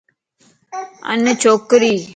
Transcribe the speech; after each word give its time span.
آن 1.09 1.19
ڇوڪري 1.41 1.93